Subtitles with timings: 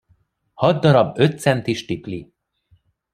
[0.63, 2.19] Hat darab öt centis tipli.